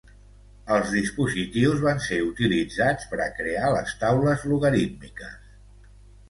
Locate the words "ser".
2.05-2.17